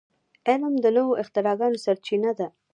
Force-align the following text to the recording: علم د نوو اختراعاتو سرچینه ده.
علم 0.49 0.73
د 0.83 0.85
نوو 0.95 1.19
اختراعاتو 1.21 1.81
سرچینه 1.85 2.31
ده. 2.39 2.47